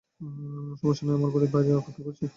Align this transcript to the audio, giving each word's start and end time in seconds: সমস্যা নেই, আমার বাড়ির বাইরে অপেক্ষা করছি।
সমস্যা 0.79 1.03
নেই, 1.05 1.15
আমার 1.17 1.31
বাড়ির 1.33 1.51
বাইরে 1.53 1.71
অপেক্ষা 1.73 2.03
করছি। 2.07 2.25